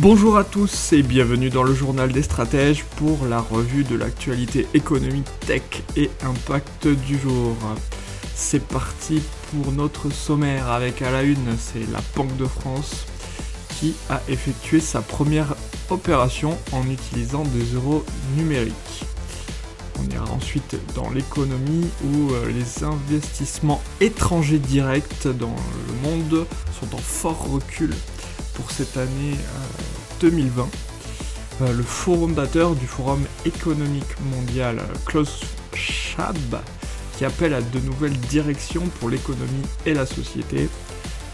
[0.00, 4.68] Bonjour à tous et bienvenue dans le journal des stratèges pour la revue de l'actualité
[4.72, 5.62] économique, tech
[5.96, 7.56] et impact du jour.
[8.32, 13.06] C'est parti pour notre sommaire avec à la une, c'est la Banque de France
[13.80, 15.56] qui a effectué sa première
[15.90, 18.04] opération en utilisant des euros
[18.36, 19.04] numériques.
[19.98, 25.56] On ira ensuite dans l'économie où euh, les investissements étrangers directs dans
[25.88, 26.46] le monde
[26.78, 27.90] sont en fort recul
[28.58, 29.36] pour cette année
[30.20, 30.62] 2020.
[30.62, 35.40] Euh, euh, le fondateur du Forum économique mondial, Klaus
[35.74, 36.60] Schwab,
[37.16, 40.68] qui appelle à de nouvelles directions pour l'économie et la société.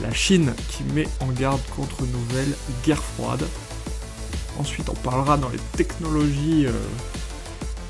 [0.00, 3.44] La Chine qui met en garde contre nouvelle guerre froide.
[4.58, 6.72] Ensuite, on parlera dans les technologies euh,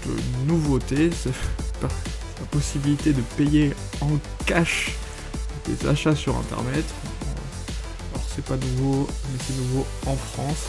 [0.06, 1.10] de nouveautés,
[1.82, 4.08] la possibilité de payer en
[4.46, 4.92] cash
[5.66, 6.84] des achats sur Internet
[8.48, 10.68] pas nouveau, mais c'est nouveau en France.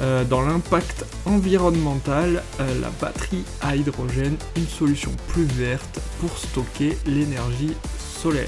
[0.00, 6.96] Euh, dans l'impact environnemental, euh, la batterie à hydrogène, une solution plus verte pour stocker
[7.06, 8.46] l'énergie solaire.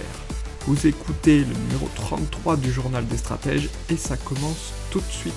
[0.67, 5.35] Vous écoutez le numéro 33 du journal des stratèges et ça commence tout de suite.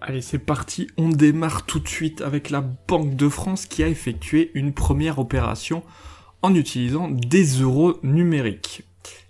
[0.00, 3.88] Allez, c'est parti, on démarre tout de suite avec la Banque de France qui a
[3.88, 5.82] effectué une première opération
[6.44, 8.82] en utilisant des euros numériques.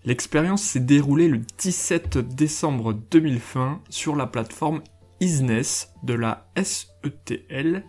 [0.04, 4.82] L'expérience s'est déroulée le 17 décembre 2020 sur la plateforme
[5.20, 7.84] Isness de la SETL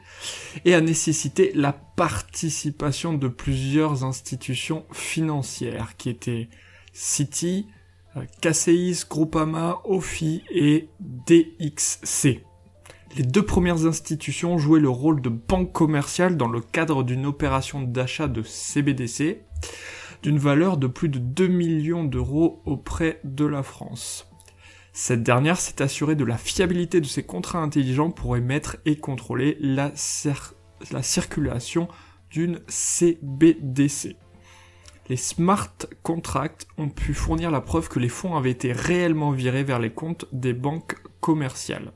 [0.64, 6.48] et a nécessité la participation de plusieurs institutions financières qui étaient
[6.94, 7.66] Citi,
[8.42, 12.44] KCIS, Groupama, OFI et DXC.
[13.16, 17.81] Les deux premières institutions jouaient le rôle de banque commerciale dans le cadre d'une opération
[17.81, 19.42] d'achat de CBDC
[20.22, 24.30] d'une valeur de plus de 2 millions d'euros auprès de la France.
[24.92, 29.56] Cette dernière s'est assurée de la fiabilité de ses contrats intelligents pour émettre et contrôler
[29.62, 29.94] la,
[30.92, 31.88] la circulation
[32.30, 34.18] d'une CBDC.
[35.08, 39.64] Les smart contracts ont pu fournir la preuve que les fonds avaient été réellement virés
[39.64, 41.94] vers les comptes des banques commerciales.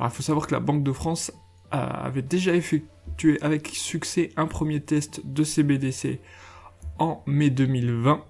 [0.00, 1.32] Il faut savoir que la Banque de France
[1.70, 6.20] avait déjà effectué avec succès un premier test de CBDC
[6.98, 8.24] en mai 2020.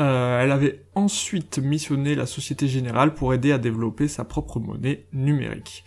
[0.00, 5.06] Euh, elle avait ensuite missionné la Société Générale pour aider à développer sa propre monnaie
[5.12, 5.84] numérique.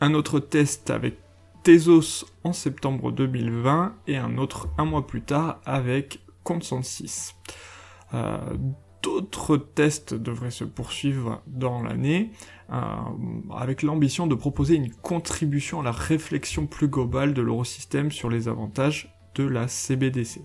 [0.00, 1.18] Un autre test avec
[1.64, 7.34] Tezos en septembre 2020 et un autre un mois plus tard avec Consensus.
[8.14, 8.38] Euh,
[9.02, 12.30] d'autres tests devraient se poursuivre dans l'année,
[12.70, 12.76] euh,
[13.56, 18.48] avec l'ambition de proposer une contribution à la réflexion plus globale de l'eurosystème sur les
[18.48, 20.42] avantages de la CBDC.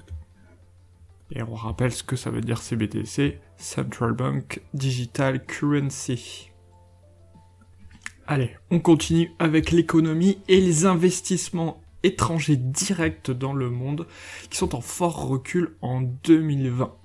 [1.31, 6.51] Et on rappelle ce que ça veut dire CBDC, Central Bank Digital Currency.
[8.27, 14.07] Allez, on continue avec l'économie et les investissements étrangers directs dans le monde
[14.49, 16.95] qui sont en fort recul en 2020.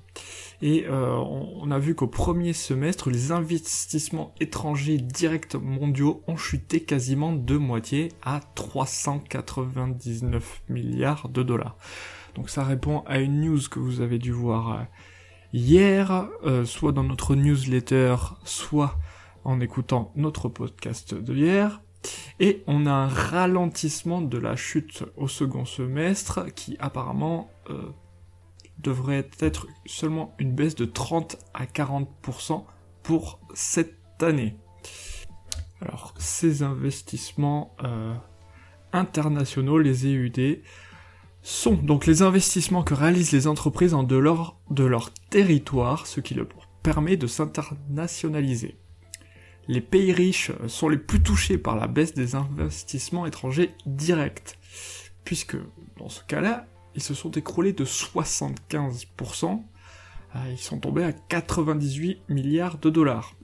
[0.61, 6.81] Et euh, on a vu qu'au premier semestre, les investissements étrangers directs mondiaux ont chuté
[6.81, 11.77] quasiment de moitié à 399 milliards de dollars.
[12.35, 14.83] Donc ça répond à une news que vous avez dû voir euh,
[15.53, 18.99] hier, euh, soit dans notre newsletter, soit
[19.45, 21.83] en écoutant notre podcast de hier.
[22.41, 27.49] Et on a un ralentissement de la chute au second semestre qui apparemment
[28.83, 32.65] devrait être seulement une baisse de 30 à 40%
[33.03, 34.57] pour cette année.
[35.81, 38.15] Alors, ces investissements euh,
[38.93, 40.61] internationaux, les EUD,
[41.43, 46.35] sont donc les investissements que réalisent les entreprises en dehors de leur territoire, ce qui
[46.35, 46.47] leur
[46.83, 48.77] permet de s'internationaliser.
[49.69, 54.59] Les pays riches sont les plus touchés par la baisse des investissements étrangers directs,
[55.25, 55.57] puisque
[55.99, 59.63] dans ce cas-là, ils se sont écroulés de 75%.
[60.35, 63.35] Euh, ils sont tombés à 98 milliards de dollars.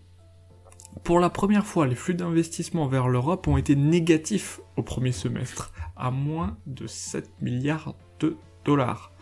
[1.03, 5.73] Pour la première fois, les flux d'investissement vers l'Europe ont été négatifs au premier semestre,
[5.97, 9.13] à moins de 7 milliards de dollars.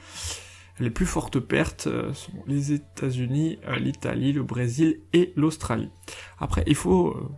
[0.78, 5.90] Les plus fortes pertes euh, sont les États-Unis, euh, l'Italie, le Brésil et l'Australie.
[6.38, 7.32] Après, il faut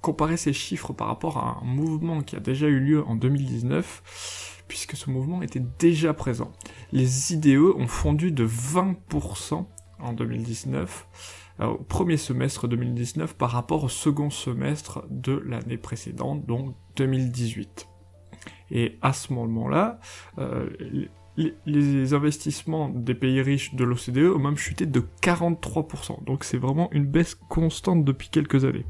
[0.00, 4.57] comparer ces chiffres par rapport à un mouvement qui a déjà eu lieu en 2019,
[4.68, 6.52] puisque ce mouvement était déjà présent.
[6.92, 9.66] Les IDE ont fondu de 20%
[10.00, 11.08] en 2019
[11.60, 17.88] euh, au premier semestre 2019 par rapport au second semestre de l'année précédente, donc 2018.
[18.70, 19.98] Et à ce moment-là,
[20.38, 20.68] euh,
[21.66, 26.24] les, investissements des pays riches de l'OCDE ont même chuté de 43%.
[26.24, 28.86] Donc c'est vraiment une baisse constante depuis quelques années.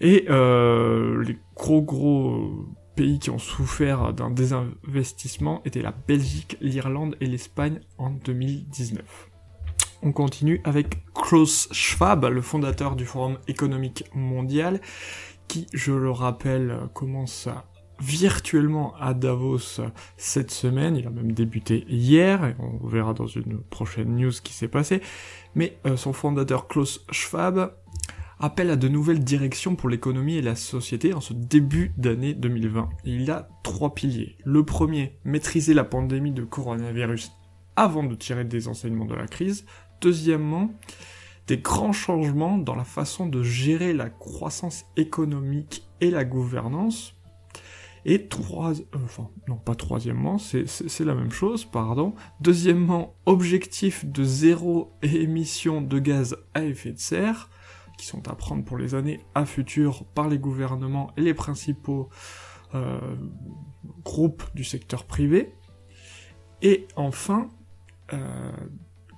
[0.00, 7.16] Et euh, les gros gros pays qui ont souffert d'un désinvestissement étaient la Belgique, l'Irlande
[7.20, 9.30] et l'Espagne en 2019.
[10.02, 14.80] On continue avec Klaus Schwab, le fondateur du Forum économique mondial,
[15.46, 17.48] qui, je le rappelle, commence
[18.00, 19.80] virtuellement à Davos
[20.16, 20.96] cette semaine.
[20.96, 24.68] Il a même débuté hier, et on verra dans une prochaine news ce qui s'est
[24.68, 25.00] passé.
[25.54, 27.72] Mais euh, son fondateur Klaus Schwab
[28.42, 32.88] appelle à de nouvelles directions pour l'économie et la société en ce début d'année 2020.
[33.04, 34.36] il a trois piliers.
[34.44, 37.30] Le premier, maîtriser la pandémie de coronavirus
[37.76, 39.64] avant de tirer des enseignements de la crise.
[40.00, 40.74] Deuxièmement,
[41.46, 47.14] des grands changements dans la façon de gérer la croissance économique et la gouvernance
[48.04, 52.14] et trois, euh, enfin, non pas troisièmement, c'est la même chose, pardon.
[52.40, 57.48] Deuxièmement, objectif de zéro émission de gaz à effet de serre,
[58.04, 62.08] sont à prendre pour les années à futur par les gouvernements et les principaux
[62.74, 62.98] euh,
[64.04, 65.52] groupes du secteur privé.
[66.62, 67.48] Et enfin,
[68.12, 68.52] euh,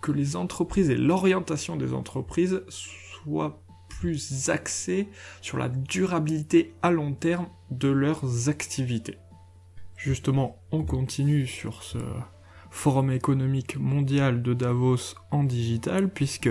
[0.03, 5.09] que les entreprises et l'orientation des entreprises soient plus axés
[5.41, 9.19] sur la durabilité à long terme de leurs activités.
[9.97, 11.99] Justement, on continue sur ce
[12.71, 16.51] forum économique mondial de Davos en digital, puisque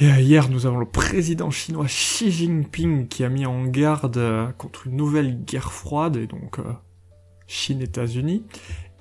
[0.00, 4.96] hier nous avons le président chinois Xi Jinping qui a mis en garde contre une
[4.96, 6.72] nouvelle guerre froide, et donc euh,
[7.46, 8.44] Chine-États-Unis,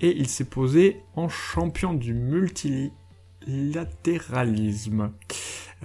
[0.02, 5.12] et il s'est posé en champion du multilatéralisme.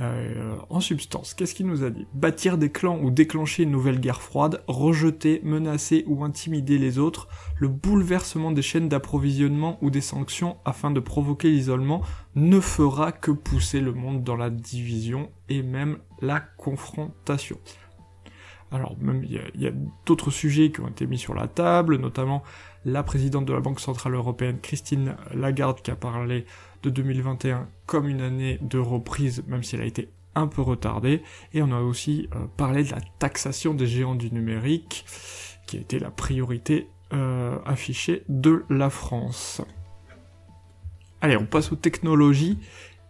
[0.02, 2.06] Euh, en substance, qu'est-ce qu'il nous a dit?
[2.12, 7.28] Bâtir des clans ou déclencher une nouvelle guerre froide, rejeter, menacer ou intimider les autres,
[7.58, 12.02] le bouleversement des chaînes d'approvisionnement ou des sanctions afin de provoquer l'isolement
[12.34, 17.58] ne fera que pousser le monde dans la division et même la confrontation.
[18.72, 19.72] Alors même il y a,
[20.04, 22.42] d'autres sujets qui ont été mis sur la table, notamment
[22.86, 26.46] la présidente de la Banque Centrale Européenne, Christine Lagarde, qui a parlé
[26.84, 31.22] de 2021 comme une année de reprise, même si elle a été un peu retardée.
[31.52, 35.04] Et on a aussi euh, parlé de la taxation des géants du numérique,
[35.66, 39.62] qui a été la priorité euh, affichée de la France.
[41.20, 42.58] Allez, on passe aux technologies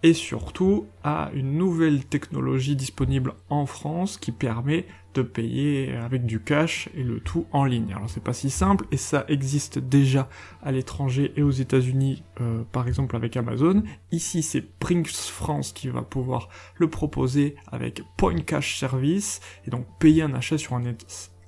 [0.03, 6.41] et surtout à une nouvelle technologie disponible en France qui permet de payer avec du
[6.41, 7.93] cash et le tout en ligne.
[7.95, 10.29] Alors c'est pas si simple et ça existe déjà
[10.63, 13.83] à l'étranger et aux États-Unis, euh, par exemple avec Amazon.
[14.13, 19.87] Ici c'est Brinks France qui va pouvoir le proposer avec Point Cash Service et donc
[19.99, 20.83] payer un achat sur un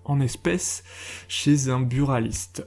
[0.05, 0.83] en espèces
[1.29, 2.67] chez un buraliste.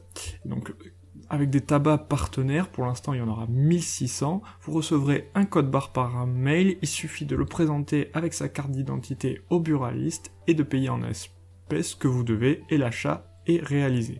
[1.31, 5.71] Avec des tabacs partenaires, pour l'instant il y en aura 1600, vous recevrez un code
[5.71, 10.53] barre par mail, il suffit de le présenter avec sa carte d'identité au buraliste et
[10.53, 14.19] de payer en espèces que vous devez et l'achat est réalisé.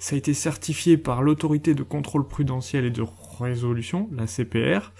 [0.00, 3.04] Ça a été certifié par l'autorité de contrôle prudentiel et de
[3.38, 4.92] résolution, la CPR.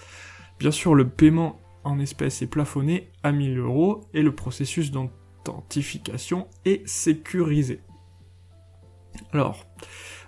[0.59, 6.47] Bien sûr, le paiement en espèces est plafonné à 1000 euros et le processus d'authentification
[6.63, 7.81] est sécurisé.
[9.33, 9.65] Alors,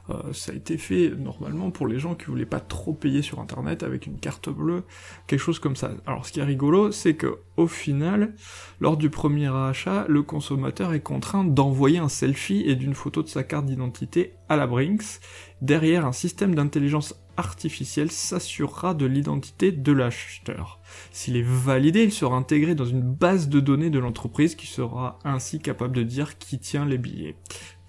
[0.09, 3.39] euh, ça a été fait normalement pour les gens qui voulaient pas trop payer sur
[3.39, 4.83] internet avec une carte bleue,
[5.27, 5.91] quelque chose comme ça.
[6.05, 8.33] Alors ce qui est rigolo, c'est que au final,
[8.79, 13.27] lors du premier achat, le consommateur est contraint d'envoyer un selfie et d'une photo de
[13.27, 15.19] sa carte d'identité à la Brinks.
[15.61, 20.79] Derrière, un système d'intelligence artificielle s'assurera de l'identité de l'acheteur.
[21.11, 25.19] S'il est validé, il sera intégré dans une base de données de l'entreprise qui sera
[25.23, 27.35] ainsi capable de dire qui tient les billets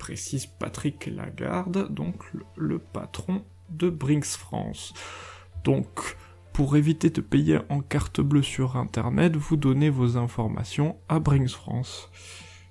[0.03, 2.25] précise Patrick Lagarde, donc
[2.57, 4.95] le, patron de Brinks France.
[5.63, 6.17] Donc,
[6.53, 11.51] pour éviter de payer en carte bleue sur internet, vous donnez vos informations à Brinks
[11.51, 12.11] France.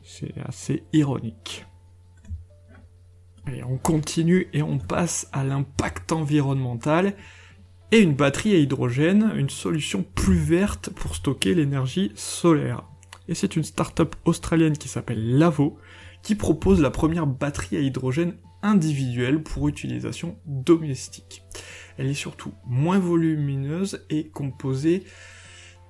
[0.04, 1.66] C'est assez ironique.
[3.46, 7.16] Allez, on continue et on passe à l'impact environnemental
[7.92, 12.84] et une batterie à hydrogène, une solution plus verte pour stocker l'énergie solaire.
[13.30, 15.80] Et c'est une start-up australienne qui s'appelle Lavo
[16.24, 21.44] qui propose la première batterie à hydrogène individuelle pour utilisation domestique.
[21.98, 25.04] Elle est surtout moins volumineuse et composée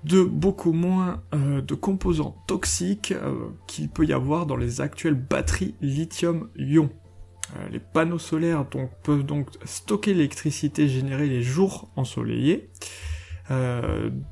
[0.03, 5.15] de beaucoup moins euh, de composants toxiques euh, qu'il peut y avoir dans les actuelles
[5.15, 6.89] batteries lithium-ion.
[7.55, 8.65] Euh, les panneaux solaires
[9.03, 12.69] peuvent donc stocker l'électricité générée les jours ensoleillés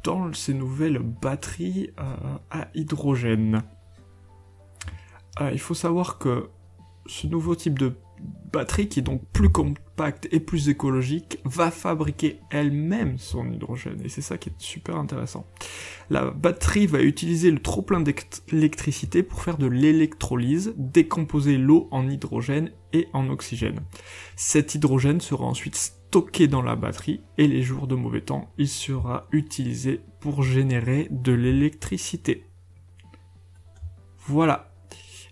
[0.05, 3.63] dans ces nouvelles batteries à hydrogène.
[5.51, 6.49] Il faut savoir que
[7.05, 7.95] ce nouveau type de
[8.51, 14.01] batterie, qui est donc plus compacte et plus écologique, va fabriquer elle-même son hydrogène.
[14.03, 15.45] Et c'est ça qui est super intéressant.
[16.09, 22.71] La batterie va utiliser le trop-plein d'électricité pour faire de l'électrolyse, décomposer l'eau en hydrogène
[22.93, 23.81] et en oxygène.
[24.35, 28.67] Cet hydrogène sera ensuite stocké dans la batterie et les jours de mauvais temps, il
[28.67, 32.45] sera utilisé pour générer de l'électricité.
[34.25, 34.68] Voilà,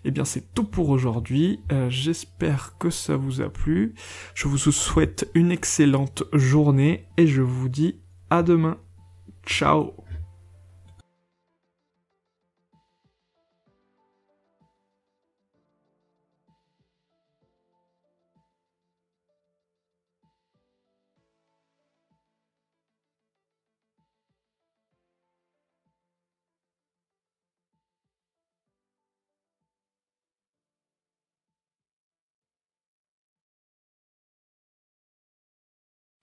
[0.04, 1.60] eh bien c'est tout pour aujourd'hui.
[1.72, 3.94] Euh, j'espère que ça vous a plu.
[4.34, 8.00] Je vous souhaite une excellente journée et je vous dis
[8.30, 8.78] à demain.
[9.46, 9.94] Ciao